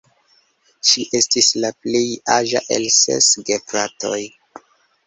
[0.91, 2.03] Ŝi estis la plej
[2.39, 4.21] aĝa el ses gefratoj.